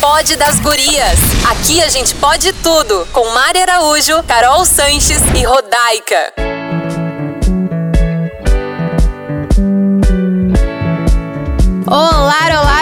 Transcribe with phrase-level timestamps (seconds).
[0.00, 1.18] Pod das Gurias.
[1.50, 3.06] Aqui a gente pode tudo.
[3.12, 6.32] Com Mari Araújo, Carol Sanches e Rodaica.
[11.86, 12.79] Olá, olá,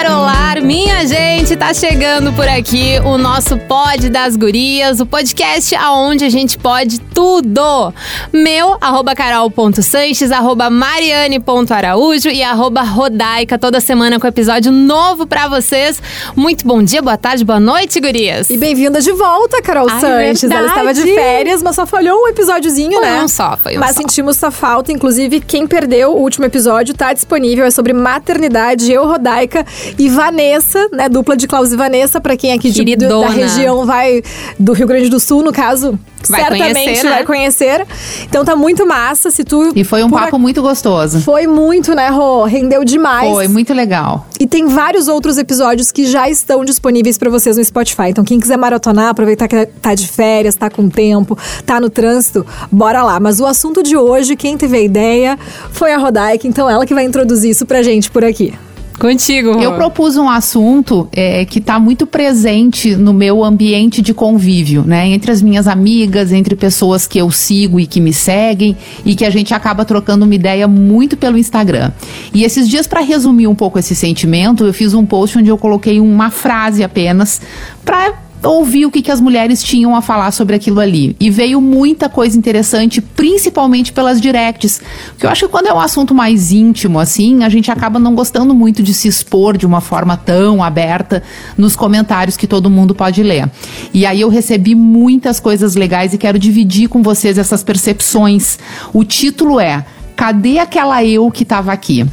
[0.60, 6.28] minha gente, tá chegando por aqui o nosso Pod das Gurias, o podcast aonde a
[6.28, 7.94] gente pode tudo.
[8.32, 16.02] Meu, arroba carol.sanches, arroba mariane.araújo e arroba rodaica, toda semana com episódio novo pra vocês.
[16.34, 18.50] Muito bom dia, boa tarde, boa noite, gurias.
[18.50, 20.50] E bem-vinda de volta, Carol Ai, Sanches.
[20.50, 20.90] Ela verdade.
[20.90, 23.22] estava de férias, mas só falhou um episódiozinho, né?
[23.22, 24.00] um só, foi um Mas só.
[24.00, 24.90] sentimos sua falta.
[24.90, 27.64] Inclusive, quem perdeu o último episódio tá disponível.
[27.64, 29.64] É sobre maternidade, eu, Rodaica
[29.96, 30.47] e Vanessa,
[30.92, 31.08] né?
[31.08, 34.22] Dupla de Klaus e Vanessa, pra quem aqui de, do- da região vai
[34.58, 35.98] do Rio Grande do Sul, no caso.
[36.28, 37.10] Vai certamente conhecer, né?
[37.10, 37.86] vai conhecer.
[38.24, 39.30] Então tá muito massa.
[39.30, 39.72] Se tu.
[39.74, 41.20] E foi um papo ac- muito gostoso.
[41.20, 42.44] Foi muito, né, Rô?
[42.44, 43.30] Rendeu demais.
[43.32, 44.26] Foi muito legal.
[44.40, 48.08] E tem vários outros episódios que já estão disponíveis pra vocês no Spotify.
[48.08, 52.44] Então, quem quiser maratonar, aproveitar que tá de férias, tá com tempo, tá no trânsito,
[52.70, 53.18] bora lá.
[53.20, 55.38] Mas o assunto de hoje, quem teve a ideia,
[55.70, 56.46] foi a Rodaica.
[56.48, 58.52] Então, ela que vai introduzir isso pra gente por aqui.
[58.98, 59.60] Contigo.
[59.62, 65.06] Eu propus um assunto é, que está muito presente no meu ambiente de convívio, né?
[65.08, 69.24] Entre as minhas amigas, entre pessoas que eu sigo e que me seguem, e que
[69.24, 71.92] a gente acaba trocando uma ideia muito pelo Instagram.
[72.34, 75.56] E esses dias, para resumir um pouco esse sentimento, eu fiz um post onde eu
[75.56, 77.40] coloquei uma frase apenas
[77.84, 81.16] para ouvir o que, que as mulheres tinham a falar sobre aquilo ali.
[81.18, 84.80] E veio muita coisa interessante, principalmente pelas directs.
[85.10, 88.14] Porque eu acho que quando é um assunto mais íntimo, assim, a gente acaba não
[88.14, 91.22] gostando muito de se expor de uma forma tão aberta
[91.56, 93.50] nos comentários que todo mundo pode ler.
[93.92, 98.58] E aí eu recebi muitas coisas legais e quero dividir com vocês essas percepções.
[98.92, 99.84] O título é
[100.16, 102.04] Cadê aquela eu que estava aqui?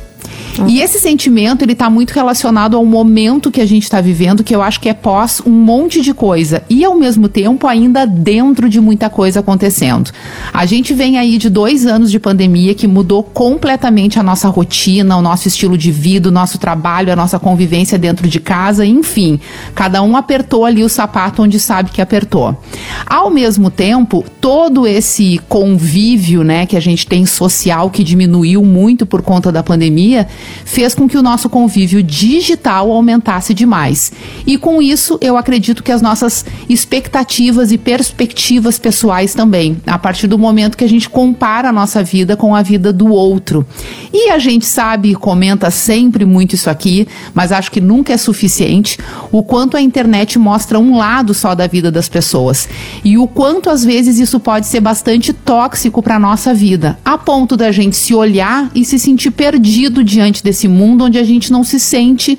[0.68, 4.56] E esse sentimento, ele tá muito relacionado ao momento que a gente tá vivendo, que
[4.56, 6.64] eu acho que é pós um monte de coisa.
[6.70, 10.12] E ao mesmo tempo, ainda dentro de muita coisa acontecendo.
[10.54, 15.18] A gente vem aí de dois anos de pandemia que mudou completamente a nossa rotina,
[15.18, 19.40] o nosso estilo de vida, o nosso trabalho, a nossa convivência dentro de casa, enfim.
[19.74, 22.58] Cada um apertou ali o sapato onde sabe que apertou.
[23.06, 29.06] Ao mesmo tempo, todo esse convívio, né, que a gente tem social que diminuiu muito
[29.06, 30.28] por conta da pandemia,
[30.64, 34.12] fez com que o nosso convívio digital aumentasse demais.
[34.46, 40.28] E com isso, eu acredito que as nossas expectativas e perspectivas pessoais também, a partir
[40.28, 43.66] do momento que a gente compara a nossa vida com a vida do outro.
[44.14, 48.18] E a gente sabe e comenta sempre muito isso aqui, mas acho que nunca é
[48.18, 48.98] suficiente,
[49.32, 52.68] o quanto a internet mostra um lado só da vida das pessoas.
[53.04, 57.58] E o quanto às vezes isso pode ser bastante tóxico para nossa vida, a ponto
[57.58, 61.64] da gente se olhar e se sentir perdido diante desse mundo onde a gente não
[61.64, 62.38] se sente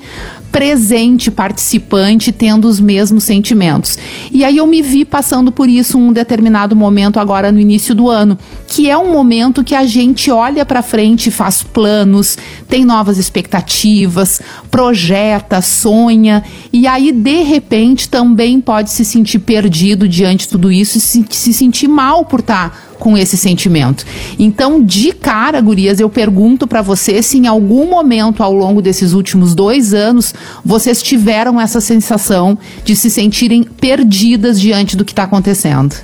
[0.51, 3.97] presente, participante, tendo os mesmos sentimentos.
[4.31, 8.09] E aí eu me vi passando por isso um determinado momento agora no início do
[8.09, 8.37] ano,
[8.67, 12.37] que é um momento que a gente olha para frente, faz planos,
[12.67, 14.41] tem novas expectativas,
[14.71, 20.97] projeta, sonha e aí de repente também pode se sentir perdido diante de tudo isso
[20.97, 24.05] e se, se sentir mal por estar com esse sentimento.
[24.39, 29.13] Então, de cara, gurias, eu pergunto para vocês se em algum momento ao longo desses
[29.13, 30.33] últimos dois anos
[30.63, 35.95] vocês tiveram essa sensação de se sentirem perdidas diante do que está acontecendo.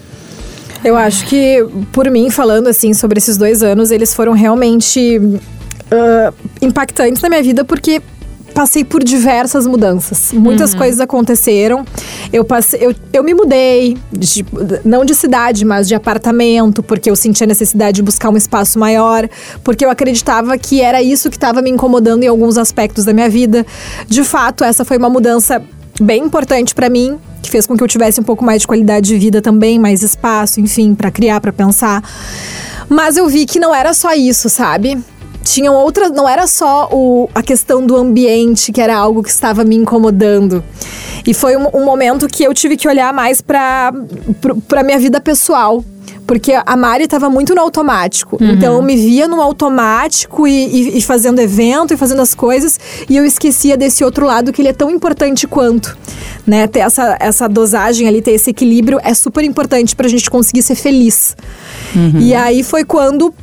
[0.84, 5.20] Eu acho que, por mim, falando assim sobre esses dois anos, eles foram realmente
[5.90, 8.02] ah, impactantes na minha vida, porque
[8.54, 10.32] passei por diversas mudanças.
[10.34, 11.86] Muitas coisas aconteceram.
[12.34, 14.44] Eu passei, eu, eu me mudei, de-
[14.84, 18.80] não de cidade, mas de apartamento, porque eu sentia a necessidade de buscar um espaço
[18.80, 19.30] maior,
[19.64, 23.30] porque eu acreditava que era isso que estava me incomodando em alguns aspectos da minha
[23.30, 23.64] vida.
[24.08, 25.62] De fato, essa foi uma mudança
[26.02, 29.10] bem importante para mim, que fez com que eu tivesse um pouco mais de qualidade
[29.10, 32.02] de vida também, mais espaço, enfim, para criar, para pensar.
[32.90, 34.98] Mas eu vi que não era só isso, sabe?
[35.44, 39.64] Tinham outras, não era só o, a questão do ambiente que era algo que estava
[39.64, 40.64] me incomodando.
[41.28, 43.94] E foi um, um momento que eu tive que olhar mais para
[44.68, 45.84] para minha vida pessoal.
[46.26, 48.38] Porque a Mari estava muito no automático.
[48.42, 52.80] Então eu me via no automático e, e- e fazendo evento e fazendo as coisas.
[53.10, 55.98] E eu esquecia desse outro lado que ele é tão importante quanto.
[56.48, 56.66] Né?
[56.68, 60.76] Ter essa, essa dosagem ali, ter esse equilíbrio é super importante pra gente conseguir ser
[60.76, 61.36] feliz.
[62.20, 63.34] E aí foi quando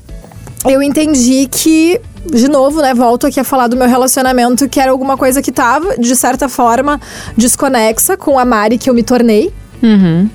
[0.68, 4.90] eu entendi que, de novo, né, volto aqui a falar do meu relacionamento, que era
[4.90, 7.00] alguma coisa que tava, de certa forma,
[7.36, 9.52] desconexa com a Mari que eu me tornei.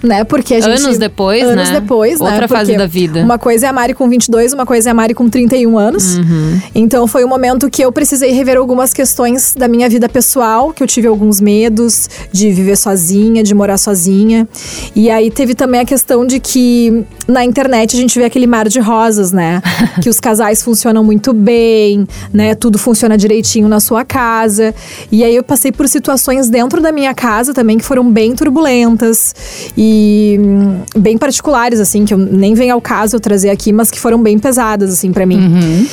[0.03, 0.24] Né?
[0.24, 0.83] Porque gente...
[0.83, 1.80] Anos depois, anos né?
[1.80, 2.31] depois, né?
[2.31, 3.21] Outra fase Porque da vida.
[3.21, 6.18] Uma coisa é a Mari com 22, uma coisa é a Mari com 31 anos.
[6.18, 6.62] Uhum.
[6.74, 10.81] Então foi um momento que eu precisei rever algumas questões da minha vida pessoal, que
[10.81, 14.47] eu tive alguns medos de viver sozinha, de morar sozinha.
[14.95, 18.68] E aí teve também a questão de que na internet a gente vê aquele mar
[18.68, 19.62] de rosas, né?
[20.01, 22.56] que os casais funcionam muito bem, né?
[22.56, 24.74] Tudo funciona direitinho na sua casa.
[25.12, 29.34] E aí eu passei por situações dentro da minha casa também que foram bem turbulentas
[29.77, 33.91] e hum, bem particulares, assim, que eu nem vem ao caso eu trazer aqui, mas
[33.91, 35.87] que foram bem pesadas, assim, para mim.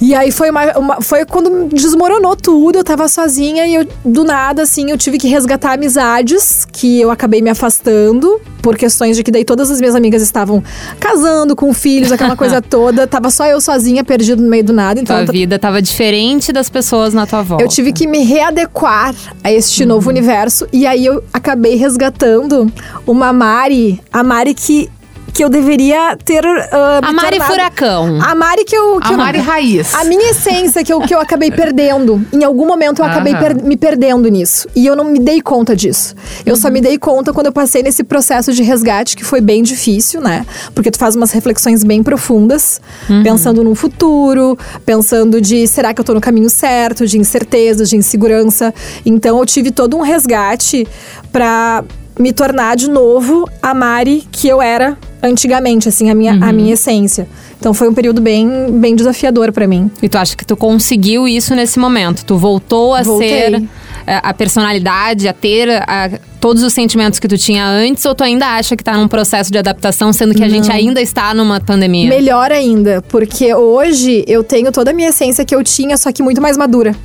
[0.00, 4.24] E aí foi, uma, uma- foi quando desmoronou tudo, eu tava sozinha e eu, do
[4.24, 9.22] nada, assim, eu tive que resgatar amizades que eu acabei me afastando por questões de
[9.22, 10.62] que daí todas as minhas amigas estavam
[10.98, 13.06] casando com filhos, aquela coisa toda.
[13.06, 15.00] Tava só eu sozinha, perdida no meio do nada.
[15.00, 17.64] Então Tua t- vida tava diferente das pessoas na tua volta.
[17.64, 19.14] eu tive que me readequar
[19.44, 20.66] a este novo universo.
[20.72, 22.70] E aí eu acabei resgatando
[23.06, 24.90] uma Mari, a Mari que,
[25.32, 26.42] que eu deveria ter.
[26.42, 28.18] me A Mari tornado- Furacão.
[28.20, 28.98] A Mari que eu.
[29.00, 29.94] Que A eu- Mari Raiz.
[29.94, 32.20] A minha essência que eu, que eu acabei perdendo.
[32.32, 34.66] Em algum momento eu acabei per- me perdendo nisso.
[34.74, 36.16] E eu não me dei conta disso.
[36.44, 39.62] Eu só me dei conta quando eu passei nesse processo de resgate, que foi bem
[39.62, 40.44] difícil, né?
[40.74, 42.80] Porque tu faz umas reflexões bem profundas,
[43.22, 47.96] pensando num futuro, pensando de será que eu tô no caminho certo, de incertezas, de
[47.96, 48.74] insegurança.
[49.06, 50.86] Então eu tive todo um resgate
[51.32, 51.84] pra
[52.20, 56.72] me tornar de novo a Mari que eu era antigamente, assim, a minha, a minha
[56.74, 57.28] essência.
[57.58, 59.90] Então foi um período bem, bem desafiador pra mim.
[60.02, 62.24] E tu acha que tu conseguiu isso nesse momento?
[62.24, 63.28] Tu voltou a Voltei.
[63.28, 63.62] ser
[64.06, 68.02] é, a personalidade, a ter a- todos os sentimentos que tu tinha antes?
[68.06, 71.02] Ou tu ainda acha que tá num processo de adaptação, sendo que a gente ainda
[71.02, 72.08] está numa pandemia?
[72.08, 76.22] Melhor ainda, porque hoje eu tenho toda a minha essência que eu tinha, só que
[76.22, 76.96] muito mais madura.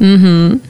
[0.00, 0.60] Uhum.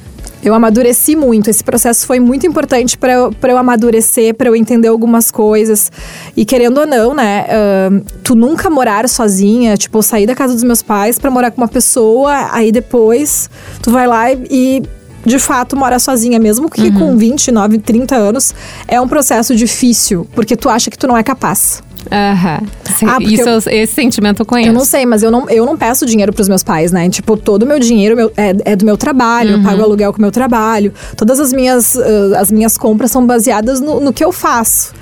[0.42, 1.50] Eu amadureci muito.
[1.50, 5.90] Esse processo foi muito importante pra eu, pra eu amadurecer, pra eu entender algumas coisas.
[6.36, 7.46] E querendo ou não, né?
[7.50, 11.50] ahn, tu nunca morar sozinha, tipo, eu sair da casa dos meus pais pra morar
[11.50, 13.50] com uma pessoa, aí depois
[13.82, 14.82] tu vai lá e.
[15.26, 18.54] De fato, mora sozinha, mesmo que com 29, 30 anos,
[18.86, 21.82] é um processo difícil, porque tu acha que tu não é capaz.
[22.10, 22.60] Aham.
[23.06, 24.70] Ah, porque Isso, eu- esse sentimento eu conheço.
[24.70, 27.08] Eu não sei, mas eu não, eu não peço dinheiro pros meus pais, né?
[27.08, 30.18] Tipo, todo o meu dinheiro meu- é, é do meu trabalho, eu pago aluguel com
[30.18, 30.92] o meu trabalho.
[31.16, 34.92] Todas as minhas, ah, as minhas compras são baseadas no, no que eu faço.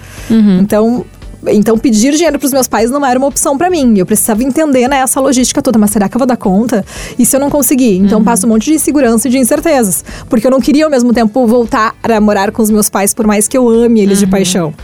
[0.60, 1.04] Então.
[1.48, 3.96] Então, pedir dinheiro pros meus pais não era uma opção pra mim.
[3.96, 5.78] Eu precisava entender né, essa logística toda.
[5.78, 6.84] Mas será que eu vou dar conta?
[7.16, 7.98] E se eu não conseguir?
[7.98, 10.04] Então, passo um monte de insegurança e de incertezas.
[10.28, 13.28] Porque eu não queria, ao mesmo tempo, voltar a morar com os meus pais, por
[13.28, 14.74] mais que eu ame eles de paixão.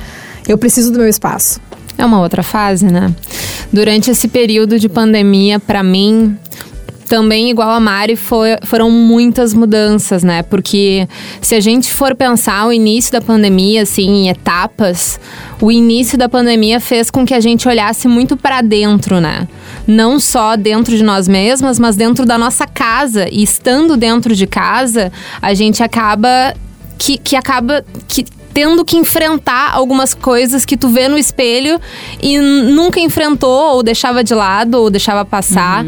[0.46, 1.58] Eu preciso do meu espaço.
[1.98, 3.14] É uma outra fase, né?
[3.72, 6.36] Durante esse período de pandemia, pra mim,
[7.08, 10.42] também igual a Mari, foi- foram muitas mudanças, né?
[10.42, 11.06] Porque
[11.42, 15.20] se a gente for pensar o início da pandemia, assim, em etapas,
[15.60, 19.46] o início da pandemia fez com que a gente olhasse muito pra dentro, né?
[19.86, 23.28] Não só dentro de nós mesmas, mas dentro da nossa casa.
[23.30, 26.54] E estando dentro de casa, a gente acaba
[26.96, 31.80] que, que acaba que, tendo que enfrentar algumas coisas que tu vê no espelho
[32.20, 35.84] e nunca enfrentou, ou deixava de lado, ou deixava passar.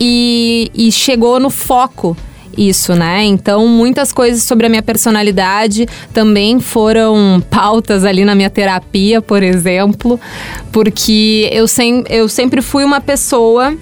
[0.00, 2.16] E, e chegou no foco
[2.56, 3.24] isso, né?
[3.24, 9.42] Então, muitas coisas sobre a minha personalidade também foram pautas ali na minha terapia, por
[9.42, 10.20] exemplo,
[10.72, 13.76] porque eu, sem, eu sempre fui uma pessoa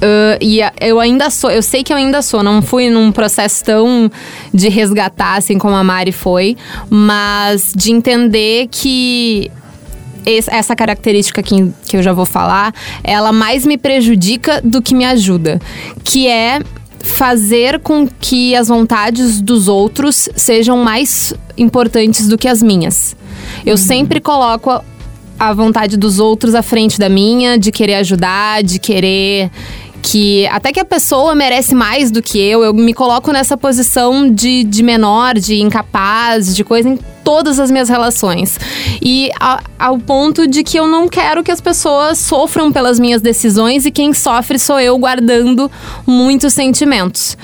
[0.00, 3.62] Uh, e eu ainda sou, eu sei que eu ainda sou, não fui num processo
[3.62, 4.10] tão
[4.52, 6.56] de resgatar assim como a Mari foi,
[6.88, 9.50] mas de entender que
[10.24, 12.72] es- essa característica que, que eu já vou falar,
[13.04, 15.60] ela mais me prejudica do que me ajuda,
[16.02, 16.60] que é
[17.00, 23.14] fazer com que as vontades dos outros sejam mais importantes do que as minhas.
[23.66, 24.82] Eu sempre coloco
[25.38, 29.50] a vontade dos outros à frente da minha, de querer ajudar, de querer
[30.02, 34.30] que até que a pessoa merece mais do que eu, eu me coloco nessa posição
[34.32, 38.58] de, de menor, de incapaz, de coisa em todas as minhas relações.
[39.02, 43.20] E a- ao ponto de que eu não quero que as pessoas sofram pelas minhas
[43.22, 45.70] decisões e quem sofre sou eu guardando
[46.06, 47.36] muitos sentimentos.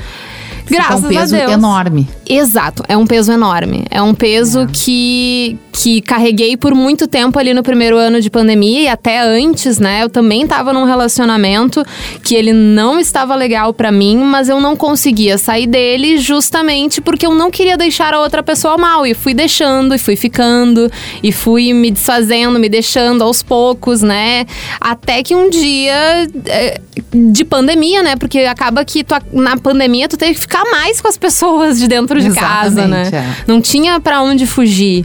[0.67, 1.53] Fica Graças um peso a Deus.
[1.53, 2.09] enorme.
[2.29, 3.85] Exato, é um peso enorme.
[3.89, 8.81] É um peso que, que carreguei por muito tempo ali no primeiro ano de pandemia
[8.81, 10.03] e até antes, né?
[10.03, 11.85] Eu também tava num relacionamento
[12.25, 17.27] que ele não estava legal pra mim, mas eu não conseguia sair dele justamente porque
[17.27, 19.07] eu não queria deixar a outra pessoa mal.
[19.07, 20.91] E fui deixando, e fui ficando,
[21.23, 24.47] e fui me desfazendo, me deixando aos poucos, né?
[24.81, 26.27] Até que um dia.
[26.47, 26.81] é,
[27.13, 28.17] de pandemia, né?
[28.17, 31.79] Porque acaba que tu, na pandemia tu teve que ficar ficar mais com as pessoas
[31.79, 33.03] de dentro de casa, né?
[33.03, 33.45] Exatamente, é.
[33.47, 35.05] Não tinha pra onde fugir.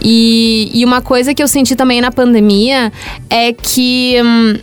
[0.00, 2.92] E, e uma coisa que eu senti também na pandemia
[3.28, 4.58] é que hum,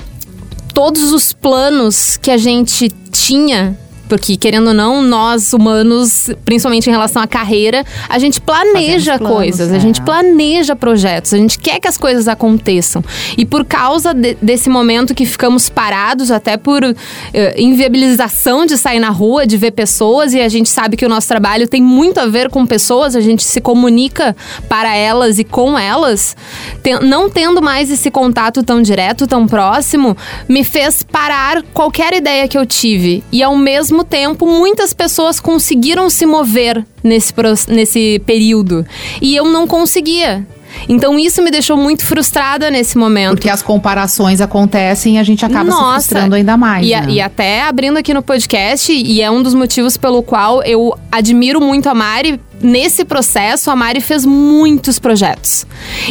[0.74, 3.78] todos os planos que a gente tinha.
[4.10, 9.36] Porque, querendo ou não, nós humanos, principalmente em relação à carreira, a gente planeja planos,
[9.38, 9.80] coisas, a é.
[9.80, 13.04] gente planeja projetos, a gente quer que as coisas aconteçam.
[13.38, 19.00] E por causa de- desse momento que ficamos parados, até por eh, inviabilização de sair
[19.00, 22.20] na rua, de ver pessoas, e a gente sabe que o nosso trabalho tem muito
[22.20, 24.36] a ver com pessoas, a gente se comunica
[24.68, 26.36] para elas e com elas,
[26.82, 32.48] Ten- não tendo mais esse contato tão direto, tão próximo, me fez parar qualquer ideia
[32.48, 33.24] que eu tive.
[33.32, 37.34] E ao mesmo tempo, muitas pessoas conseguiram se mover nesse,
[37.68, 38.86] nesse período.
[39.22, 40.46] E eu não conseguia.
[40.88, 43.32] Então isso me deixou muito frustrada nesse momento.
[43.32, 45.94] Porque as comparações acontecem e a gente acaba se Nossa.
[45.94, 46.86] frustrando ainda mais.
[46.86, 47.12] E, a- né?
[47.14, 51.60] e até abrindo aqui no podcast, e é um dos motivos pelo qual eu admiro
[51.60, 52.40] muito a Mari.
[52.62, 55.66] Nesse processo, a Mari fez muitos projetos.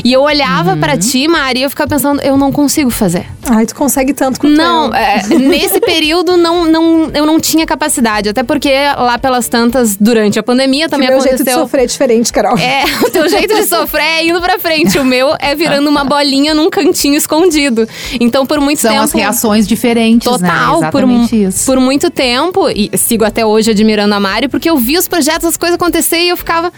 [0.04, 0.80] E eu olhava Uhum.
[0.80, 3.26] pra ti, Mari, e eu ficava pensando, eu não consigo fazer.
[3.50, 4.94] Ai, tu consegue tanto quanto Não, eu.
[4.94, 8.28] é, nesse período não, não, eu não tinha capacidade.
[8.28, 11.60] Até porque lá pelas tantas, durante a pandemia Que também meu jeito de aconteceu.
[11.62, 12.56] sofrer é diferente, Carol.
[12.58, 14.98] É, o teu jeito de sofrer é indo pra frente.
[14.98, 17.86] O meu é virando uma bolinha num cantinho escondido.
[18.20, 19.04] Então, por muito São tempo.
[19.04, 20.38] as reações diferentes, né?
[20.48, 21.66] Total, por, Exatamente isso.
[21.66, 25.44] por muito tempo, e sigo até hoje admirando a Mari, porque eu vi os projetos,
[25.46, 26.72] as coisas acontecer e eu ficava,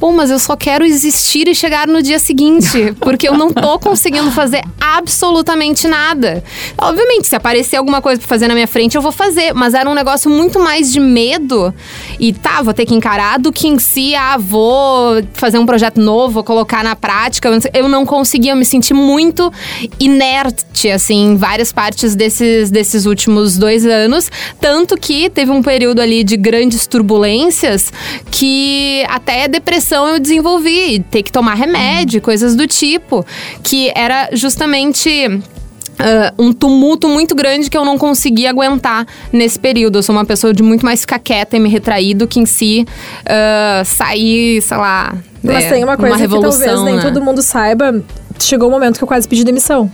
[0.00, 3.78] bom, mas eu só quero existir e chegar no dia seguinte, porque eu não tô
[3.78, 6.42] conseguindo fazer absolutamente nada.
[6.76, 9.88] Obviamente, se aparecer alguma coisa pra fazer na minha frente, eu vou fazer, mas era
[9.88, 11.72] um negócio muito mais de medo
[12.18, 16.00] e tá, vou ter que encarar do que em si, ah, vou fazer um projeto
[16.00, 17.48] novo, vou colocar na prática.
[17.72, 19.52] Eu não conseguia, eu me senti muito
[19.98, 24.30] inerte, assim, em várias partes desses, desses últimos dois anos.
[24.60, 27.92] Tanto que teve um período ali de grandes turbulências
[28.30, 33.24] que até depressão eu desenvolvi, ter que tomar remédio, coisas do tipo.
[33.62, 35.10] Que era justamente.
[35.98, 39.98] ah, um tumulto muito grande que eu não conseguia aguentar nesse período.
[39.98, 42.46] Eu sou uma pessoa de muito mais ficar quieta e me retrair do que em
[42.46, 42.86] si
[43.26, 45.14] ah, sair, sei lá.
[45.42, 47.02] Mas é, tem uma coisa que revolução, talvez nem né?
[47.02, 48.02] todo mundo saiba.
[48.38, 49.90] Chegou o momento que eu quase pedi demissão.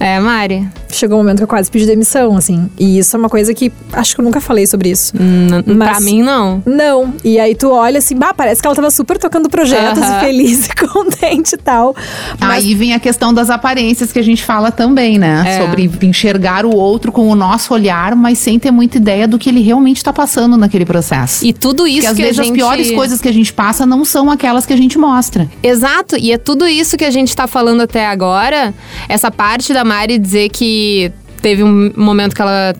[0.00, 0.68] É, Mari.
[0.90, 2.68] Chegou o momento que eu quase pedi demissão, assim.
[2.78, 5.12] E isso é uma coisa que acho que eu nunca falei sobre isso.
[5.16, 6.62] N- Mas- Pra mim, não.
[6.64, 7.12] Não.
[7.24, 10.16] E aí tu olha assim, bah, parece que ela tava super tocando projetos Aham.
[10.16, 11.94] e feliz e contente e tal.
[12.40, 15.44] Mas Aí vem a questão das aparências que a gente fala também, né?
[15.46, 15.60] É.
[15.60, 19.48] Sobre enxergar o outro com o nosso olhar, mas sem ter muita ideia do que
[19.48, 21.44] ele realmente tá passando naquele processo.
[21.44, 22.52] E tudo isso Porque às que vezes a gente...
[22.52, 25.48] as piores coisas que a gente passa não são aquelas que a gente mostra.
[25.62, 28.72] Exato, e é tudo isso que a gente tá falando até agora.
[29.08, 32.74] Essa parte da Mari dizer que teve um momento que ela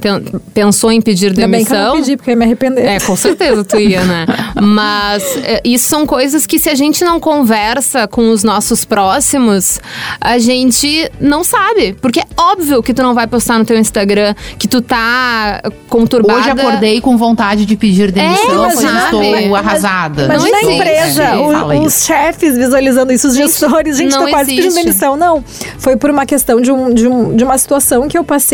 [0.54, 1.94] pensou em pedir ainda bem que eu demissão.
[1.94, 2.84] não pedi, porque eu ia me arrepender.
[2.84, 4.26] É, com certeza tu ia, né?
[4.60, 9.80] Mas é, isso são coisas que se a gente não conversa com os nossos próximos,
[10.20, 11.94] a gente não sabe.
[12.00, 16.40] Porque é óbvio que tu não vai postar no teu Instagram que tu tá conturbada.
[16.40, 19.26] Hoje acordei com vontade de pedir demissão, É, sabe?
[19.30, 20.24] estou arrasada.
[20.24, 20.74] Imagina Não a existe.
[20.74, 23.96] empresa, É, o- os chefes visualizando isso, os gestores.
[23.96, 24.84] Gente, não tô quase pedindo existe.
[24.84, 25.16] demissão.
[25.16, 25.44] Não,
[25.78, 28.47] foi por uma questão de, um, de, um, de uma situação que eu passei.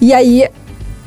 [0.00, 0.48] E aí,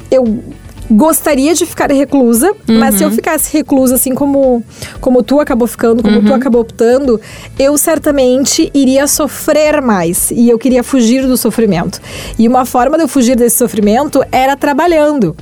[0.10, 0.44] eu
[0.90, 2.54] gostaria de ficar reclusa.
[2.68, 4.64] Mas se eu ficasse reclusa, assim como,
[5.00, 7.20] como tu acabou ficando, como tu acabou optando,
[7.58, 10.32] eu certamente iria sofrer mais.
[10.32, 12.02] E eu queria fugir do sofrimento.
[12.38, 15.36] E uma forma de eu fugir desse sofrimento era trabalhando.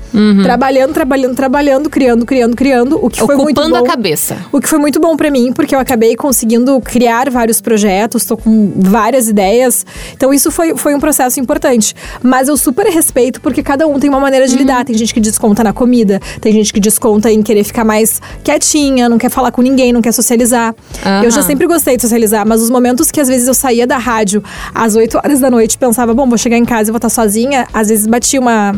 [0.44, 3.00] Trabalhando, trabalhando, trabalhando, criando, criando, criando.
[3.04, 3.86] O que foi muito Ocupando bom.
[3.86, 4.38] a cabeça.
[4.52, 8.38] O que foi muito bom pra mim, porque eu acabei conseguindo criar vários projetos, tô
[8.38, 9.86] com várias ideias.
[10.14, 11.96] Então isso foi, foi um processo importante.
[12.22, 14.86] Mas eu super respeito, porque cada um tem uma maneira de lidar.
[14.86, 19.10] Tem gente que desconta na comida, tem gente que desconta em querer ficar mais quietinha,
[19.10, 20.74] não quer falar com ninguém, não quer socializar.
[21.06, 21.24] Aham.
[21.26, 23.98] Eu já sempre gostei de socializar, mas os momentos que às vezes eu saía da
[23.98, 24.42] rádio
[24.74, 27.10] às 8 horas da noite e pensava, bom, vou chegar em casa e vou estar
[27.10, 28.74] sozinha, às vezes batia uma,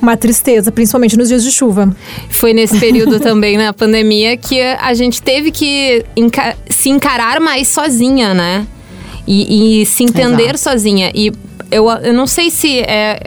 [0.00, 1.94] uma tristeza, principalmente nos dias de chuva.
[2.30, 7.68] Foi nesse período também, na pandemia, que a gente teve que enca- se encarar mais
[7.68, 8.66] sozinha, né?
[9.26, 10.58] E, e se entender Exato.
[10.58, 11.10] sozinha.
[11.14, 11.30] E
[11.70, 13.20] eu, eu não sei se é.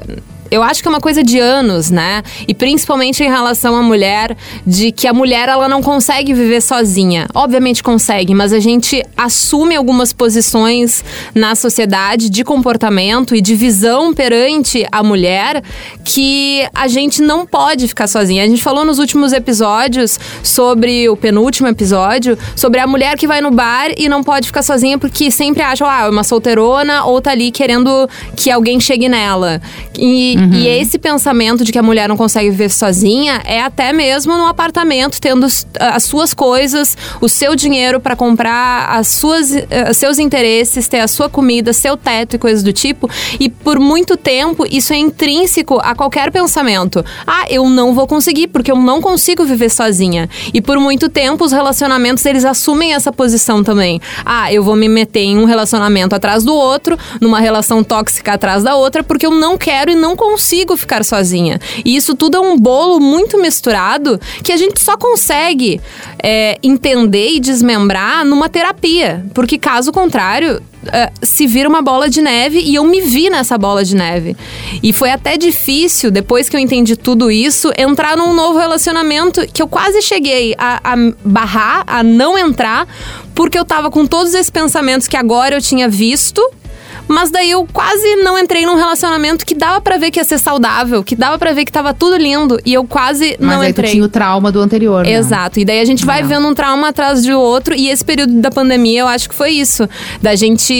[0.50, 2.24] Eu acho que é uma coisa de anos, né?
[2.48, 4.36] E principalmente em relação à mulher,
[4.66, 7.28] de que a mulher ela não consegue viver sozinha.
[7.34, 14.14] Obviamente consegue, mas a gente assume algumas posições na sociedade de comportamento e de visão
[14.14, 15.64] perante a mulher
[16.04, 18.44] que a gente não pode ficar sozinha.
[18.44, 23.42] A gente falou nos últimos episódios sobre o penúltimo episódio, sobre a mulher que vai
[23.42, 27.22] no bar e não pode ficar sozinha porque sempre acha, ah, é uma solteirona ou
[27.22, 29.62] tá ali querendo que alguém chegue nela.
[29.98, 30.54] E, uhum.
[30.54, 34.46] e esse pensamento de que a mulher não consegue viver sozinha é até mesmo no
[34.46, 35.48] apartamento, tendo
[35.80, 41.08] as suas coisas, o seu dinheiro para comprar as suas, uh, seus interesses, ter a
[41.08, 43.10] sua comida, seu teto e coisas do tipo.
[43.40, 47.04] E por muito tempo isso é intrínseco a qualquer pensamento.
[47.26, 50.30] Ah, eu não vou conseguir porque eu não consigo viver sozinha.
[50.54, 54.00] E por muito tempo os relacionamentos eles assumem essa posição também.
[54.24, 58.64] Ah, eu vou me meter em um relacionamento atrás do outro, numa relação tóxica atrás
[58.64, 60.27] da outra, porque eu não quero e não consigo
[60.76, 61.60] ficar sozinha.
[61.86, 65.80] E isso tudo é um bolo muito misturado que a gente só consegue
[66.22, 69.26] é, entender e desmembrar numa terapia.
[69.34, 73.58] Porque caso contrário, Uh, se vira uma bola de neve e eu me vi nessa
[73.58, 74.38] bola de neve.
[74.82, 79.62] E foi até difícil, depois que eu entendi tudo isso, entrar num novo relacionamento que
[79.62, 82.88] eu quase cheguei a, a barrar, a não entrar,
[83.36, 86.42] porque eu tava com todos esses pensamentos que agora eu tinha visto
[87.08, 90.38] mas daí eu quase não entrei num relacionamento que dava para ver que ia ser
[90.38, 93.70] saudável, que dava para ver que tava tudo lindo e eu quase Mas não aí
[93.72, 93.90] entrei.
[93.90, 95.04] Tu tinha o trauma do anterior.
[95.04, 95.14] Né?
[95.14, 95.60] Exato.
[95.60, 96.30] E daí a gente vai Não.
[96.30, 99.52] vendo um trauma atrás de outro e esse período da pandemia eu acho que foi
[99.52, 99.88] isso,
[100.22, 100.74] da gente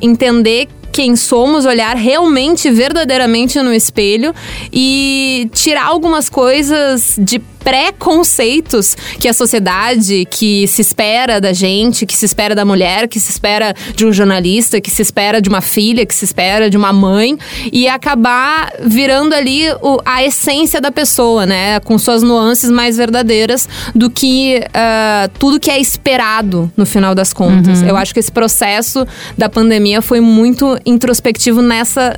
[0.00, 4.34] entender quem somos, olhar realmente, verdadeiramente no espelho
[4.72, 12.16] e tirar algumas coisas de preconceitos que a sociedade, que se espera da gente, que
[12.16, 15.60] se espera da mulher, que se espera de um jornalista, que se espera de uma
[15.60, 17.38] filha, que se espera de uma mãe
[17.72, 23.68] e acabar virando ali o, a essência da pessoa, né, com suas nuances mais verdadeiras
[23.94, 27.82] do que uh, tudo que é esperado no final das contas.
[27.82, 32.16] Eu acho que esse processo da pandemia foi muito introspectivo nessa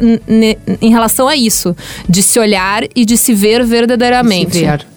[0.80, 1.76] em relação a isso,
[2.08, 4.52] de se olhar e de se ver verdadeiramente.
[4.52, 4.91] Se ver.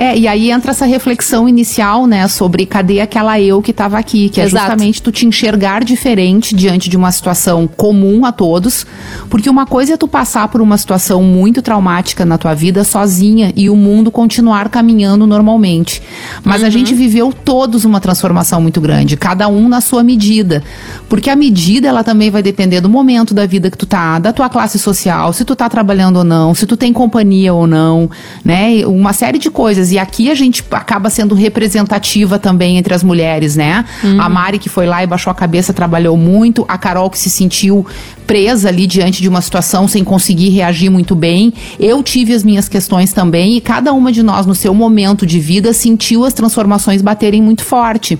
[0.00, 4.30] É, e aí entra essa reflexão inicial, né, sobre cadê aquela eu que estava aqui,
[4.30, 4.64] que é Exato.
[4.64, 8.86] justamente tu te enxergar diferente diante de uma situação comum a todos,
[9.28, 13.52] porque uma coisa é tu passar por uma situação muito traumática na tua vida sozinha
[13.54, 16.02] e o mundo continuar caminhando normalmente.
[16.42, 20.64] Mas a gente viveu todos uma transformação muito grande, cada um na sua medida,
[21.10, 24.32] porque a medida ela também vai depender do momento da vida que tu tá, da
[24.32, 28.08] tua classe social, se tu tá trabalhando ou não, se tu tem companhia ou não,
[28.42, 29.89] né, uma série de coisas.
[29.90, 33.84] E aqui a gente acaba sendo representativa também entre as mulheres, né?
[34.18, 37.30] A Mari que foi lá e baixou a cabeça, trabalhou muito, a Carol que se
[37.30, 37.86] sentiu
[38.26, 41.52] presa ali diante de uma situação sem conseguir reagir muito bem.
[41.80, 45.40] Eu tive as minhas questões também e cada uma de nós no seu momento de
[45.40, 48.18] vida sentiu as transformações baterem muito forte.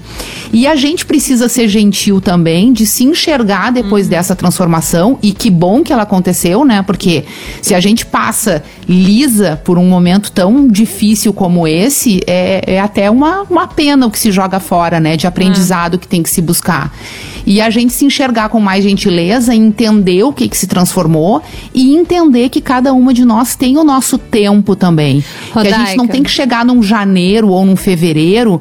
[0.53, 5.51] E a gente precisa ser gentil também de se enxergar depois dessa transformação e que
[5.51, 6.83] bom que ela aconteceu, né?
[6.83, 7.25] Porque
[7.63, 13.11] se a gente passa lisa por um momento tão difícil como esse, é, é até
[13.11, 15.17] uma, uma pena o que se joga fora, né?
[15.17, 16.93] De aprendizado que tem que se buscar.
[17.47, 21.43] E a gente se enxergar com mais gentileza, entender o que, que se transformou
[21.75, 25.25] e entender que cada uma de nós tem o nosso tempo também.
[25.53, 26.13] Que a gente não Rodaica.
[26.13, 28.61] tem que chegar num janeiro ou num fevereiro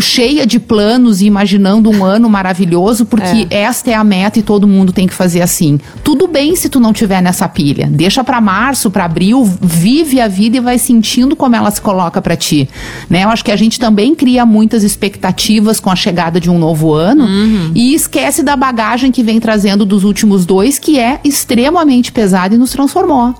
[0.00, 4.66] cheia de planos e imaginando um ano maravilhoso, porque esta é a meta e todo
[4.66, 5.78] mundo tem que fazer assim.
[6.02, 7.88] Tudo bem se tu não tiver nessa pilha.
[7.90, 12.20] Deixa pra março, pra abril, vive a vida e vai sentindo como ela se coloca
[12.20, 12.68] pra ti.
[13.08, 13.24] Né?
[13.24, 16.92] Eu acho que a gente também cria muitas expectativas com a chegada de um novo
[16.92, 17.26] ano
[17.74, 22.58] e esquece da bagagem que vem trazendo dos últimos dois, que é extremamente pesada e
[22.58, 23.34] nos transformou.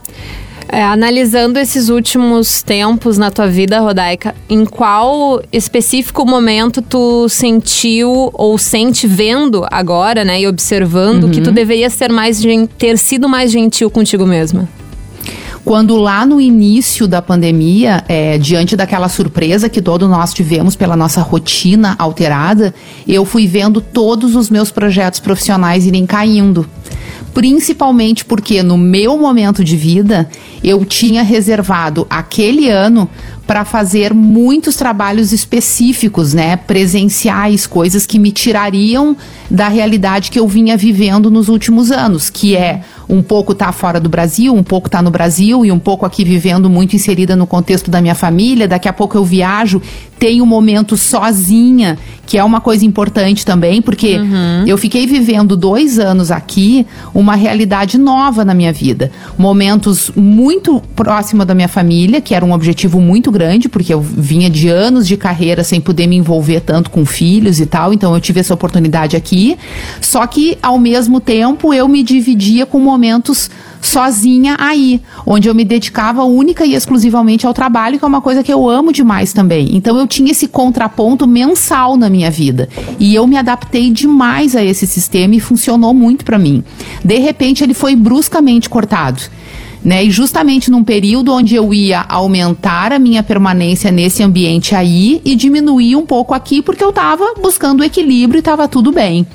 [0.71, 8.31] É, analisando esses últimos tempos na tua vida, Rodaica, em qual específico momento tu sentiu
[8.35, 13.27] ou sente vendo agora, né, e observando que tu deveria ser mais gen- ter sido
[13.29, 14.69] mais gentil contigo mesma?
[15.65, 20.97] Quando lá no início da pandemia, é, diante daquela surpresa que todos nós tivemos pela
[20.97, 22.75] nossa rotina alterada,
[23.07, 26.67] eu fui vendo todos os meus projetos profissionais irem caindo.
[27.35, 30.29] Principalmente porque no meu momento de vida
[30.63, 33.09] eu tinha reservado aquele ano
[33.49, 39.17] para fazer muitos trabalhos específicos, né, presenciais, coisas que me tirariam
[39.51, 43.99] da realidade que eu vinha vivendo nos últimos anos, que é um pouco tá fora
[43.99, 47.47] do Brasil, um pouco tá no Brasil e um pouco aqui vivendo muito inserida no
[47.47, 48.69] contexto da minha família.
[48.69, 49.81] Daqui a pouco eu viajo,
[50.19, 54.21] tenho um momento sozinha, que é uma coisa importante também, porque
[54.67, 59.11] eu fiquei vivendo dois anos aqui, uma realidade nova na minha vida.
[59.39, 64.51] Momentos muito próxima da minha família, que era um objetivo muito grande, porque eu vinha
[64.51, 68.21] de anos de carreira sem poder me envolver tanto com filhos e tal, então eu
[68.21, 69.57] tive essa oportunidade aqui.
[70.01, 75.65] Só que, ao mesmo tempo, eu me dividia com momentos sozinha aí, onde eu me
[75.65, 79.77] dedicava única e exclusivamente ao trabalho, que é uma coisa que eu amo demais também.
[79.77, 82.69] Então eu tinha esse contraponto mensal na minha vida.
[82.99, 86.63] E eu me adaptei demais a esse sistema e funcionou muito pra mim.
[87.05, 89.23] De repente ele foi bruscamente cortado.
[89.85, 90.05] Né?
[90.05, 95.37] E justamente num período onde eu ia aumentar a minha permanência nesse ambiente aí e
[95.37, 99.27] diminuir um pouco aqui, porque eu estava buscando equilíbrio e estava tudo bem.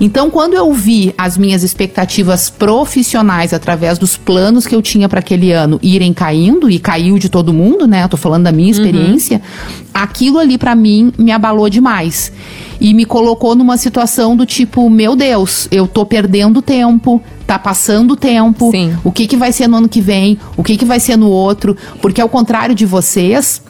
[0.00, 5.20] Então, quando eu vi as minhas expectativas profissionais através dos planos que eu tinha para
[5.20, 8.04] aquele ano irem caindo, e caiu de todo mundo, né?
[8.04, 9.84] Eu tô falando da minha experiência, uhum.
[10.02, 12.32] Aquilo ali para mim me abalou demais
[12.80, 18.16] e me colocou numa situação do tipo, meu Deus, eu tô perdendo tempo, tá passando
[18.16, 18.70] tempo.
[18.70, 18.96] Sim.
[19.04, 20.38] O que que vai ser no ano que vem?
[20.56, 21.76] O que que vai ser no outro?
[22.00, 23.60] Porque ao contrário de vocês,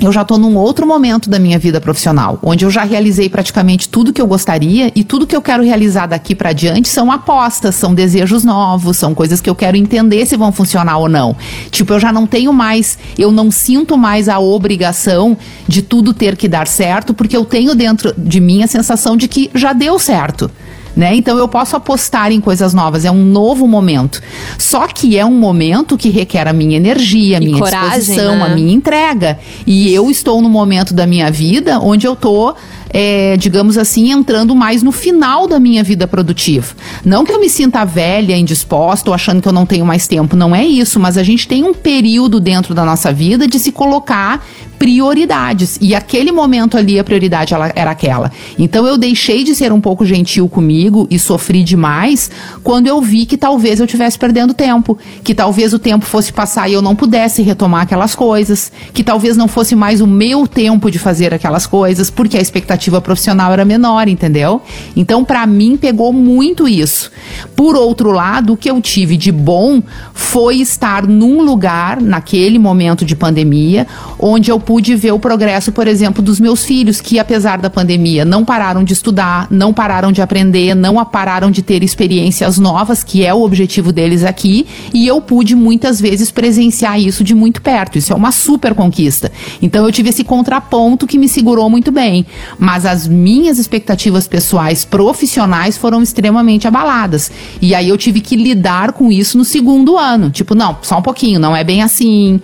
[0.00, 3.88] eu já estou num outro momento da minha vida profissional, onde eu já realizei praticamente
[3.88, 7.74] tudo que eu gostaria e tudo que eu quero realizar daqui para diante são apostas,
[7.74, 11.36] são desejos novos, são coisas que eu quero entender se vão funcionar ou não.
[11.70, 15.36] Tipo, eu já não tenho mais, eu não sinto mais a obrigação
[15.68, 19.28] de tudo ter que dar certo, porque eu tenho dentro de mim a sensação de
[19.28, 20.50] que já deu certo
[20.96, 21.14] né?
[21.14, 24.22] Então eu posso apostar em coisas novas, é um novo momento.
[24.58, 28.44] Só que é um momento que requer a minha energia, a minha coragem, disposição, né?
[28.44, 29.38] a minha entrega.
[29.66, 32.54] E eu estou no momento da minha vida onde eu tô
[32.96, 36.76] é, digamos assim, entrando mais no final da minha vida produtiva.
[37.04, 40.36] Não que eu me sinta velha, indisposta ou achando que eu não tenho mais tempo,
[40.36, 43.72] não é isso, mas a gente tem um período dentro da nossa vida de se
[43.72, 44.46] colocar
[44.84, 45.78] prioridades.
[45.80, 48.30] E aquele momento ali, a prioridade era aquela.
[48.58, 52.30] Então eu deixei de ser um pouco gentil comigo e sofri demais
[52.62, 56.68] quando eu vi que talvez eu estivesse perdendo tempo, que talvez o tempo fosse passar
[56.68, 60.90] e eu não pudesse retomar aquelas coisas, que talvez não fosse mais o meu tempo
[60.90, 64.60] de fazer aquelas coisas, porque a expectativa profissional era menor, entendeu?
[64.94, 67.10] Então, para mim, pegou muito isso.
[67.56, 73.02] Por outro lado, o que eu tive de bom foi estar num lugar, naquele momento
[73.02, 73.86] de pandemia,
[74.18, 77.70] onde eu pude pude ver o progresso, por exemplo, dos meus filhos, que apesar da
[77.70, 83.04] pandemia não pararam de estudar, não pararam de aprender, não pararam de ter experiências novas,
[83.04, 87.62] que é o objetivo deles aqui, e eu pude muitas vezes presenciar isso de muito
[87.62, 87.98] perto.
[87.98, 89.30] Isso é uma super conquista.
[89.62, 92.26] Então eu tive esse contraponto que me segurou muito bem,
[92.58, 97.30] mas as minhas expectativas pessoais, profissionais foram extremamente abaladas.
[97.62, 100.30] E aí eu tive que lidar com isso no segundo ano.
[100.30, 102.40] Tipo, não, só um pouquinho, não é bem assim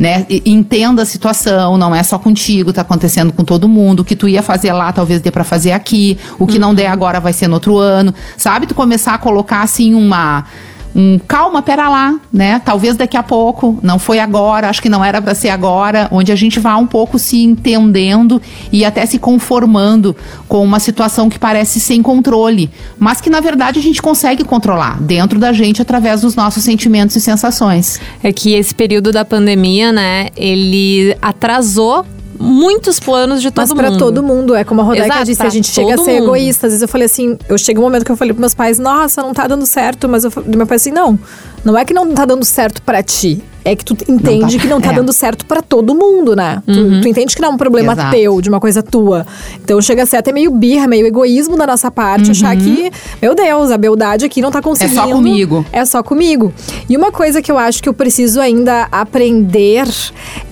[0.00, 0.24] né?
[0.46, 4.00] Entenda a situação, não é só contigo, tá acontecendo com todo mundo.
[4.00, 6.18] O que tu ia fazer lá, talvez dê para fazer aqui.
[6.38, 6.60] O que uhum.
[6.60, 8.14] não der agora vai ser no outro ano.
[8.34, 8.66] Sabe?
[8.66, 10.46] Tu começar a colocar assim uma
[10.94, 12.60] um calma, pera lá, né?
[12.64, 16.32] Talvez daqui a pouco, não foi agora, acho que não era para ser agora, onde
[16.32, 18.40] a gente vai um pouco se entendendo
[18.72, 20.16] e até se conformando
[20.48, 25.00] com uma situação que parece sem controle, mas que na verdade a gente consegue controlar
[25.00, 28.00] dentro da gente através dos nossos sentimentos e sensações.
[28.22, 32.04] É que esse período da pandemia, né, ele atrasou
[32.40, 33.82] muitos planos de todo Mas mundo.
[33.82, 36.24] Mas pra todo mundo, é como a Rodaica disse, a gente chega a ser mundo.
[36.24, 36.66] egoísta.
[36.66, 38.78] Às vezes eu falei assim, eu chego um momento que eu falei pros meus pais,
[38.78, 40.08] nossa, não tá dando certo.
[40.08, 41.18] Mas eu do meu pai assim, não,
[41.62, 43.42] não é que não tá dando certo para ti.
[43.62, 44.94] É que tu entende não tá, que não tá é.
[44.94, 46.62] dando certo para todo mundo, né?
[46.66, 46.74] Uhum.
[46.74, 48.10] Tu, tu, entende que não é um problema Exato.
[48.10, 49.26] teu, de uma coisa tua.
[49.62, 52.30] Então chega a ser até meio birra, meio egoísmo da nossa parte, uhum.
[52.30, 54.98] achar que, meu Deus, a beldade aqui não tá conseguindo.
[54.98, 55.66] É só comigo.
[55.70, 56.54] É só comigo.
[56.88, 59.86] E uma coisa que eu acho que eu preciso ainda aprender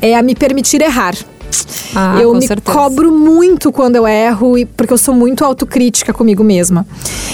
[0.03, 1.15] é a me permitir errar.
[1.95, 2.77] Ah, eu me certeza.
[2.77, 6.87] cobro muito quando eu erro, porque eu sou muito autocrítica comigo mesma.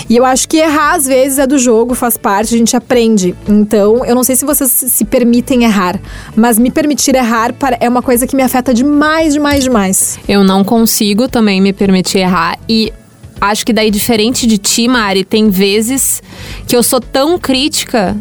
[0.08, 3.34] E eu acho que errar, às vezes, é do jogo, faz parte, a gente aprende.
[3.48, 6.00] Então, eu não sei se vocês se permitem errar,
[6.36, 10.18] mas me permitir errar é uma coisa que me afeta demais, demais, demais.
[10.28, 12.58] Eu não consigo também me permitir errar.
[12.68, 12.92] E
[13.40, 16.22] acho que daí, diferente de ti, Mari, tem vezes
[16.66, 18.16] que eu sou tão crítica,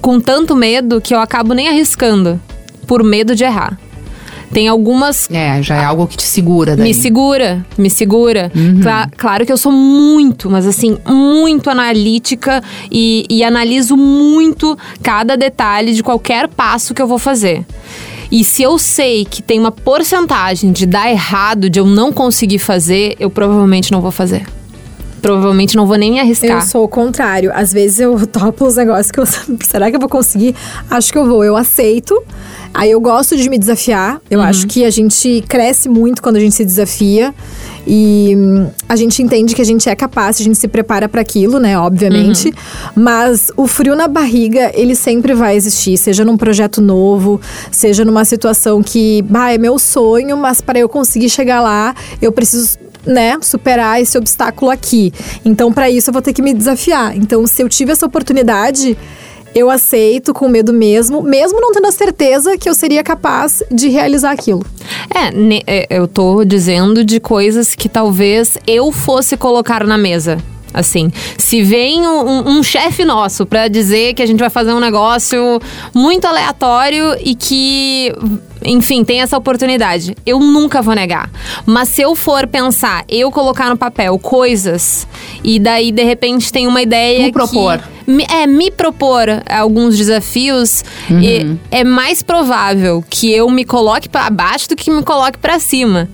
[0.00, 2.40] com tanto medo, que eu acabo nem arriscando,
[2.86, 3.78] por medo de errar.
[4.54, 5.28] Tem algumas.
[5.30, 6.76] É, já é algo que te segura.
[6.76, 6.88] Daí.
[6.88, 8.50] Me segura, me segura.
[8.54, 8.80] Uhum.
[8.80, 15.36] Cla claro que eu sou muito, mas assim, muito analítica e, e analiso muito cada
[15.36, 17.66] detalhe de qualquer passo que eu vou fazer.
[18.30, 22.58] E se eu sei que tem uma porcentagem de dar errado, de eu não conseguir
[22.58, 24.46] fazer, eu provavelmente não vou fazer
[25.24, 26.50] provavelmente não vou nem me arriscar.
[26.50, 27.50] Eu sou o contrário.
[27.54, 29.24] Às vezes eu topo os negócios que eu.
[29.64, 30.54] Será que eu vou conseguir?
[30.90, 31.42] Acho que eu vou.
[31.42, 32.22] Eu aceito.
[32.74, 34.20] Aí eu gosto de me desafiar.
[34.30, 34.44] Eu uhum.
[34.44, 37.32] acho que a gente cresce muito quando a gente se desafia.
[37.86, 41.20] E hum, a gente entende que a gente é capaz, a gente se prepara para
[41.20, 41.78] aquilo, né?
[41.78, 42.48] Obviamente.
[42.48, 43.02] Uhum.
[43.02, 48.24] Mas o frio na barriga, ele sempre vai existir, seja num projeto novo, seja numa
[48.24, 53.38] situação que, bah, é meu sonho, mas para eu conseguir chegar lá, eu preciso né,
[53.40, 55.12] superar esse obstáculo aqui.
[55.44, 57.16] Então, para isso, eu vou ter que me desafiar.
[57.16, 58.96] Então, se eu tive essa oportunidade,
[59.54, 63.88] eu aceito com medo mesmo, mesmo não tendo a certeza que eu seria capaz de
[63.88, 64.64] realizar aquilo.
[65.14, 65.30] É,
[65.66, 70.38] é eu tô dizendo de coisas que talvez eu fosse colocar na mesa.
[70.74, 74.80] Assim, se vem um, um chefe nosso pra dizer que a gente vai fazer um
[74.80, 75.60] negócio
[75.94, 78.12] muito aleatório e que
[78.64, 80.16] enfim, tem essa oportunidade.
[80.24, 81.30] Eu nunca vou negar.
[81.66, 85.06] Mas se eu for pensar, eu colocar no papel coisas
[85.44, 87.78] e daí de repente tem uma ideia Tu propor.
[87.78, 94.08] que me- é me propor alguns desafios, e é mais provável que eu me coloque
[94.08, 96.08] para baixo do que me coloque para cima.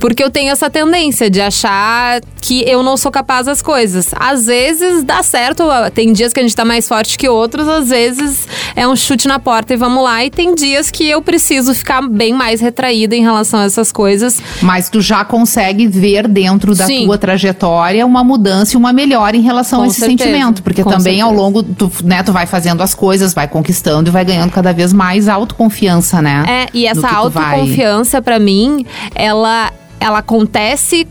[0.00, 4.08] Porque eu tenho essa tendência de achar que eu não sou capaz das coisas.
[4.14, 7.88] Às vezes dá certo, tem dias que a gente tá mais forte que outros, às
[7.88, 11.74] vezes é um chute na porta e vamos lá, e tem dias que eu preciso
[11.74, 14.40] ficar bem mais retraída em relação a essas coisas.
[14.62, 17.06] Mas tu já consegue ver dentro da Sim.
[17.06, 20.62] tua trajetória uma mudança e uma melhora em relação Com a esse certeza, sentimento.
[20.62, 21.35] Porque com também ao certeza.
[21.36, 24.92] Longo, tu, né, tu vai fazendo as coisas, vai conquistando e vai ganhando cada vez
[24.92, 26.44] mais autoconfiança, né?
[26.48, 29.70] É, e essa tu vai- autoconfiança, pra mim, ela,
[30.00, 31.06] ela acontece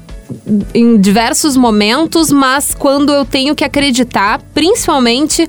[0.73, 5.47] em diversos momentos, mas quando eu tenho que acreditar, principalmente,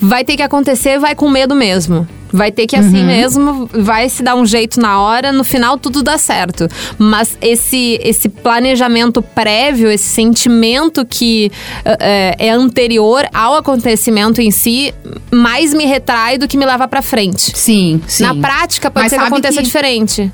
[0.00, 2.06] vai ter que acontecer, vai com medo mesmo.
[2.30, 6.02] Vai ter que assim mesmo, vai se dar um jeito na hora, no final tudo
[6.02, 6.68] dá certo.
[6.98, 11.50] Mas esse, esse planejamento prévio, esse sentimento que
[11.86, 14.92] eh, é, anterior ao acontecimento em si,
[15.32, 17.56] mais me retrai do que me leva pra frente.
[17.56, 18.24] Sim, sim.
[18.24, 20.30] Na prática, pode Mas ser que aconteça que- diferente.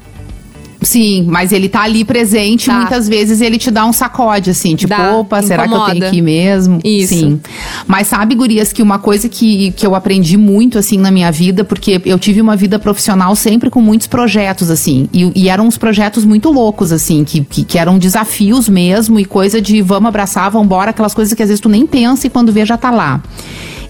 [0.84, 2.74] Sim, mas ele tá ali presente, Tá.
[2.74, 5.98] muitas vezes ele te dá um sacode, assim, tipo, Dá, opa, será que eu incomoda.
[5.98, 6.78] tenho que ir mesmo?
[6.84, 7.14] Isso.
[7.14, 7.40] Sim.
[7.86, 11.64] Mas sabe, Gurias, que uma coisa que, que eu aprendi muito, assim, na minha vida,
[11.64, 15.78] porque eu tive uma vida profissional sempre com muitos projetos, assim, e, e eram uns
[15.78, 20.50] projetos muito loucos, assim, que, que, que eram desafios mesmo, e coisa de vamos abraçar,
[20.50, 23.22] vambora, aquelas coisas que às vezes tu nem pensa e quando vê já tá lá.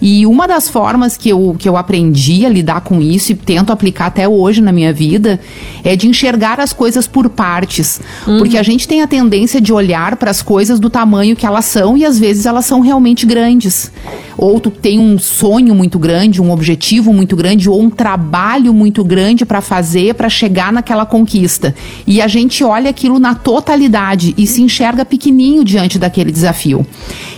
[0.01, 3.71] E uma das formas que eu, que eu aprendi a lidar com isso e tento
[3.71, 5.39] aplicar até hoje na minha vida
[5.83, 8.01] é de enxergar as coisas por partes.
[8.37, 11.65] Porque a gente tem a tendência de olhar para as coisas do tamanho que elas
[11.65, 13.91] são e às vezes elas são realmente grandes.
[14.37, 19.03] Ou tu tem um sonho muito grande, um objetivo muito grande, ou um trabalho muito
[19.03, 21.73] grande para fazer para chegar naquela conquista.
[22.05, 26.85] E a gente olha aquilo na totalidade e se enxerga pequenininho diante daquele desafio.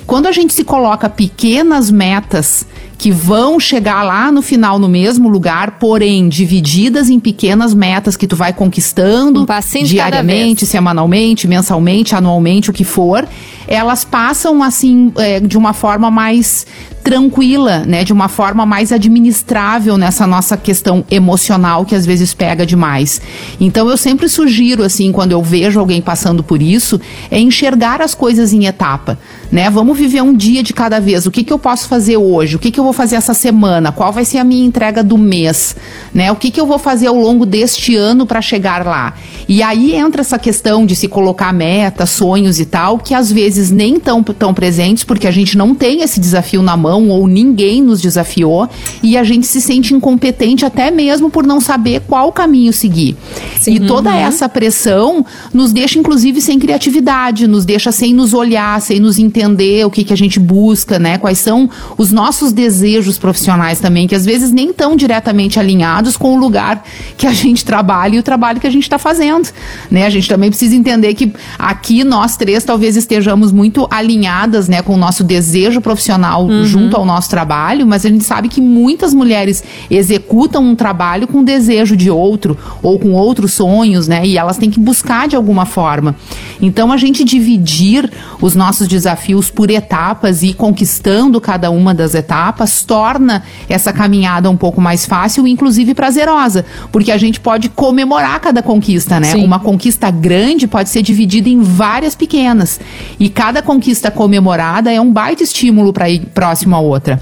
[0.07, 2.65] Quando a gente se coloca pequenas metas
[2.97, 8.25] que vão chegar lá no final no mesmo lugar, porém divididas em pequenas metas que
[8.25, 9.45] tu vai conquistando Um
[9.95, 13.27] diariamente, semanalmente, mensalmente, anualmente, o que for,
[13.67, 16.65] elas passam assim é, de uma forma mais
[17.03, 22.65] tranquila, né, de uma forma mais administrável nessa nossa questão emocional que às vezes pega
[22.65, 23.21] demais.
[23.61, 26.99] Então eu sempre sugiro assim, quando eu vejo alguém passando por isso,
[27.31, 29.17] é enxergar as coisas em etapa,
[29.49, 29.69] né?
[29.69, 31.25] Vamos viver um dia de cada vez.
[31.25, 32.57] O que que eu posso fazer hoje?
[32.57, 33.91] O que que eu vou fazer essa semana?
[33.91, 35.75] Qual vai ser a minha entrega do mês,
[36.13, 36.31] né?
[36.31, 39.13] O que que eu vou fazer ao longo deste ano para chegar lá?
[39.47, 43.71] E aí entra essa questão de se colocar metas, sonhos e tal, que às vezes
[43.71, 47.81] nem tão tão presentes porque a gente não tem esse desafio na mão ou ninguém
[47.81, 48.69] nos desafiou
[49.03, 53.17] e a gente se sente incompetente até mesmo por não saber qual caminho seguir.
[53.67, 58.99] E toda essa pressão nos deixa inclusive sem criatividade, nos deixa sem nos olhar, sem
[58.99, 61.17] nos entender o que que a gente busca, né?
[61.17, 62.76] Quais são os nossos desejos
[63.17, 66.83] profissionais também, que às vezes nem tão diretamente alinhados com o lugar
[67.17, 69.49] que a gente trabalha e o trabalho que a gente está fazendo,
[69.89, 70.05] né?
[70.05, 74.93] A gente também precisa entender que aqui nós três talvez estejamos muito alinhadas, né, com
[74.93, 79.63] o nosso desejo profissional junto ao nosso trabalho, mas a gente sabe que muitas mulheres
[79.89, 84.25] executam um trabalho com desejo de outro ou com outros sonhos, né?
[84.25, 86.15] E elas têm que buscar de alguma forma.
[86.61, 88.09] Então a gente dividir
[88.41, 94.57] os nossos desafios por etapas e conquistando cada uma das etapas torna essa caminhada um
[94.57, 99.31] pouco mais fácil e inclusive prazerosa, porque a gente pode comemorar cada conquista, né?
[99.31, 99.43] Sim.
[99.43, 102.79] Uma conquista grande pode ser dividida em várias pequenas
[103.19, 107.21] e cada conquista comemorada é um baita estímulo para ir próximo a outra.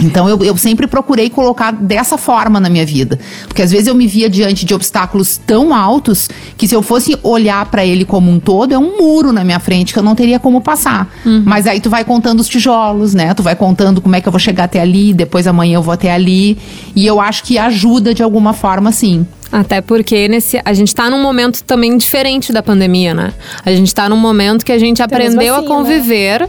[0.00, 3.18] Então eu, eu sempre procurei colocar dessa forma na minha vida.
[3.46, 7.16] Porque às vezes eu me via diante de obstáculos tão altos que se eu fosse
[7.22, 10.14] olhar para ele como um todo, é um muro na minha frente que eu não
[10.14, 11.08] teria como passar.
[11.44, 13.34] Mas aí tu vai contando os tijolos, né?
[13.34, 15.92] Tu vai contando como é que eu vou chegar até ali, depois amanhã eu vou
[15.92, 16.56] até ali.
[16.96, 19.26] E eu acho que ajuda de alguma forma, sim.
[19.52, 23.32] Até porque nesse, a gente tá num momento também diferente da pandemia, né?
[23.66, 26.48] A gente tá num momento que a gente aprendeu a vacina, conviver,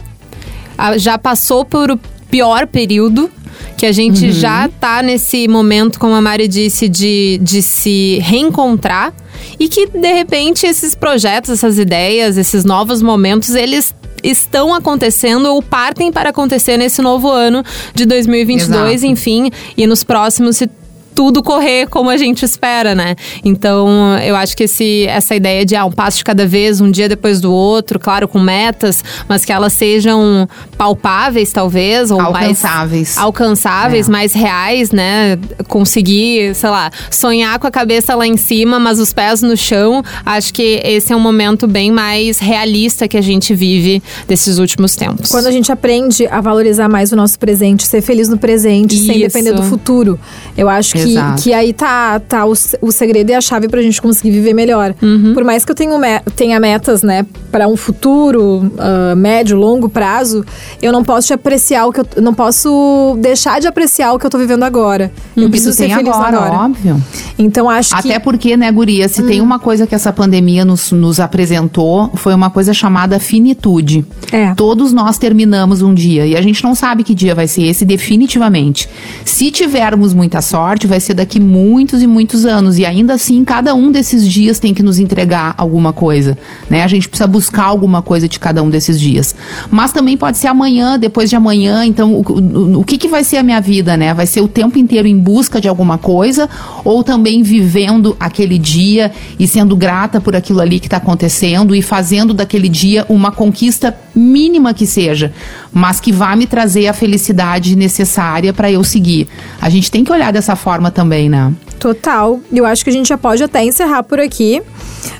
[0.78, 1.98] a- já passou por o
[2.30, 3.28] pior período,
[3.76, 4.32] que a gente Uhum.
[4.32, 9.12] já tá nesse momento, como a Mari disse, de, de se reencontrar
[9.58, 15.60] e que, de repente, esses projetos, essas ideias, esses novos momentos, eles estão acontecendo ou
[15.60, 19.06] partem para acontecer nesse novo ano de 2022, Exato.
[19.12, 20.70] enfim, e nos próximos se
[21.14, 23.16] tudo correr como a gente espera, né?
[23.44, 26.90] Então, eu acho que esse, essa ideia de ah, um passo de cada vez, um
[26.90, 33.14] dia depois do outro, claro, com metas, mas que elas sejam palpáveis, talvez, ou alcançáveis.
[33.14, 34.12] mais alcançáveis, é.
[34.12, 35.38] mais reais, né?
[35.68, 40.02] Conseguir, sei lá, sonhar com a cabeça lá em cima, mas os pés no chão.
[40.24, 44.96] Acho que esse é um momento bem mais realista que a gente vive desses últimos
[44.96, 45.30] tempos.
[45.30, 49.06] Quando a gente aprende a valorizar mais o nosso presente, ser feliz no presente, Isso.
[49.06, 50.18] sem depender do futuro,
[50.56, 51.01] eu acho que,
[51.42, 54.94] que aí tá, tá o, o segredo e a chave pra gente conseguir viver melhor.
[55.02, 55.34] Uhum.
[55.34, 60.44] Por mais que eu tenha, tenha metas, né, para um futuro uh, médio, longo prazo,
[60.80, 64.30] eu não posso apreciar o que eu não posso deixar de apreciar o que eu
[64.30, 65.12] tô vivendo agora.
[65.36, 65.50] Eu uhum.
[65.50, 66.52] preciso ser feliz agora, agora.
[66.64, 67.02] óbvio.
[67.38, 69.26] Então acho Até que Até porque, né, guria, se hum.
[69.26, 74.04] tem uma coisa que essa pandemia nos, nos apresentou, foi uma coisa chamada finitude.
[74.30, 74.54] É.
[74.54, 77.84] Todos nós terminamos um dia e a gente não sabe que dia vai ser esse
[77.84, 78.88] definitivamente.
[79.24, 83.74] Se tivermos muita sorte, vai ser daqui muitos e muitos anos e ainda assim cada
[83.74, 86.36] um desses dias tem que nos entregar alguma coisa,
[86.68, 86.82] né?
[86.82, 89.34] A gente precisa buscar alguma coisa de cada um desses dias.
[89.70, 93.24] Mas também pode ser amanhã, depois de amanhã, então o, o, o que que vai
[93.24, 94.12] ser a minha vida, né?
[94.12, 96.46] Vai ser o tempo inteiro em busca de alguma coisa
[96.84, 101.80] ou também vivendo aquele dia e sendo grata por aquilo ali que está acontecendo e
[101.80, 105.32] fazendo daquele dia uma conquista mínima que seja,
[105.72, 109.28] mas que vá me trazer a felicidade necessária para eu seguir.
[109.60, 111.52] A gente tem que olhar dessa forma também, né?
[111.82, 112.40] Total.
[112.52, 114.62] Eu acho que a gente já pode até encerrar por aqui.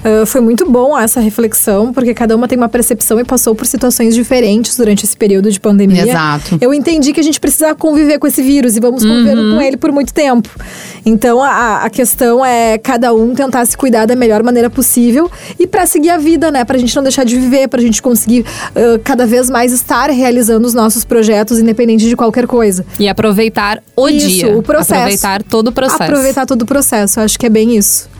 [0.05, 3.66] Uh, foi muito bom essa reflexão, porque cada uma tem uma percepção e passou por
[3.66, 6.03] situações diferentes durante esse período de pandemia.
[6.03, 6.59] Exato.
[6.61, 9.57] Eu entendi que a gente precisa conviver com esse vírus e vamos conviver uhum.
[9.57, 10.48] com ele por muito tempo.
[11.05, 15.66] Então a, a questão é cada um tentar se cuidar da melhor maneira possível e
[15.66, 16.64] para seguir a vida, né?
[16.64, 20.64] Pra gente não deixar de viver, pra gente conseguir uh, cada vez mais estar realizando
[20.64, 22.87] os nossos projetos, independente de qualquer coisa.
[23.01, 24.57] E aproveitar o isso, dia.
[24.57, 24.94] o processo.
[24.94, 26.03] Aproveitar todo o processo.
[26.05, 27.21] Aproveitar todo o processo.
[27.21, 28.12] Eu acho que é bem isso.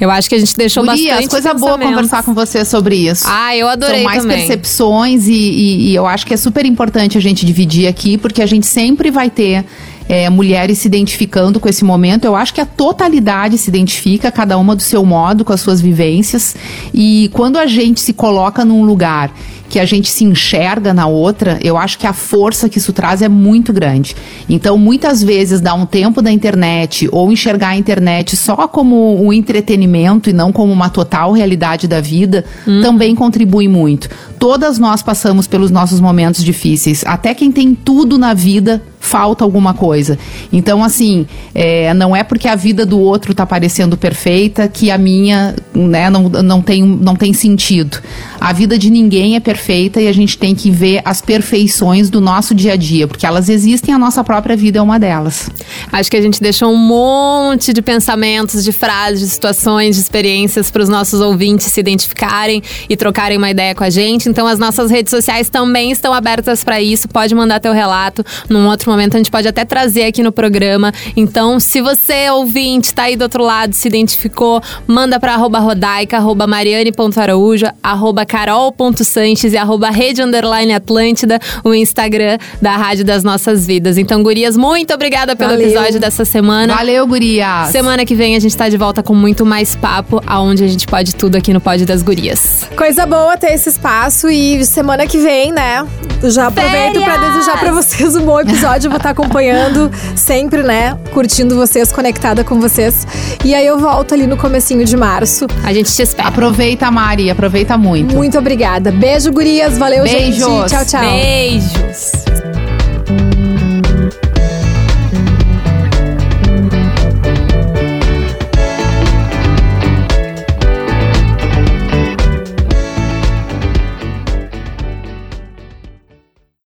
[0.00, 3.24] Eu acho que a gente deixou Gurias, bastante coisa boa conversar com você sobre isso.
[3.26, 4.38] Ah, eu adorei São mais também.
[4.38, 8.40] percepções e, e, e eu acho que é super importante a gente dividir aqui, porque
[8.40, 9.62] a gente sempre vai ter
[10.08, 12.24] é, mulheres se identificando com esse momento.
[12.24, 15.82] Eu acho que a totalidade se identifica, cada uma do seu modo, com as suas
[15.82, 16.56] vivências.
[16.94, 19.30] E quando a gente se coloca num lugar
[19.70, 23.22] que a gente se enxerga na outra, eu acho que a força que isso traz
[23.22, 24.16] é muito grande.
[24.48, 29.32] Então, muitas vezes, dar um tempo da internet ou enxergar a internet só como um
[29.32, 32.82] entretenimento e não como uma total realidade da vida, hum.
[32.82, 34.10] também contribui muito.
[34.40, 37.04] Todas nós passamos pelos nossos momentos difíceis.
[37.06, 40.18] Até quem tem tudo na vida falta alguma coisa.
[40.52, 44.98] Então, assim, é, não é porque a vida do outro está parecendo perfeita que a
[44.98, 47.98] minha né, não, não, tem, não tem sentido.
[48.38, 49.59] A vida de ninguém é perfeita
[50.00, 53.48] e a gente tem que ver as perfeições do nosso dia a dia, porque elas
[53.48, 55.48] existem, a nossa própria vida é uma delas.
[55.92, 60.70] Acho que a gente deixou um monte de pensamentos, de frases, de situações, de experiências
[60.70, 64.28] para os nossos ouvintes se identificarem e trocarem uma ideia com a gente.
[64.28, 67.08] Então, as nossas redes sociais também estão abertas para isso.
[67.08, 70.92] Pode mandar teu relato num outro momento a gente pode até trazer aqui no programa.
[71.16, 76.46] Então, se você, ouvinte, tá aí do outro lado, se identificou, manda arroba rodaica, arroba
[76.46, 83.98] mariane.araújo, arroba carol.sanches e arroba rede underline Atlântida, o Instagram da Rádio das Nossas Vidas.
[83.98, 85.68] Então, gurias, muito obrigada pelo Valeu.
[85.68, 86.74] episódio dessa semana.
[86.74, 87.70] Valeu, gurias!
[87.70, 90.86] Semana que vem a gente tá de volta com muito mais papo, aonde a gente
[90.86, 92.68] pode tudo aqui no Pod das Gurias.
[92.76, 95.86] Coisa boa ter esse espaço e semana que vem, né?
[96.22, 100.96] Já aproveito para desejar para vocês um bom episódio episódio, vou estar acompanhando sempre, né?
[101.12, 103.06] Curtindo vocês, conectada com vocês.
[103.42, 105.46] E aí eu volto ali no comecinho de março.
[105.64, 106.28] A gente te espera.
[106.28, 108.14] Aproveita, Mari, aproveita muito.
[108.14, 108.92] Muito obrigada.
[108.92, 109.78] Beijo, gurias.
[109.78, 110.36] Valeu, Beijos.
[110.36, 110.68] gente.
[110.68, 111.00] Tchau, tchau.
[111.00, 112.29] Beijos.